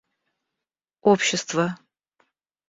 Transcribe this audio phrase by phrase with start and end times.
[1.01, 1.67] общества